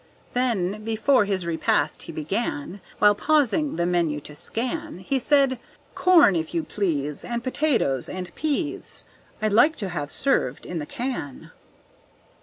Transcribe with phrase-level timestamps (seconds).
[0.33, 5.59] Then, before his repast he began, While pausing the menu to scan, He said:
[5.93, 9.05] "Corn, if you please, And tomatoes and pease,
[9.43, 11.51] I'd like to have served in the can."